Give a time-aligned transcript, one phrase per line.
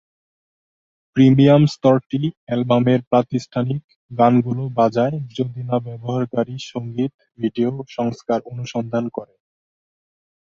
[1.15, 3.81] Premium স্তরটি অ্যালবামের প্রাতিষ্ঠানিক
[4.11, 9.33] গানগুলি বাজায় যদি না ব্যবহারকারী সঙ্গীত ভিডিও সংস্করণ অনুসন্ধান করে।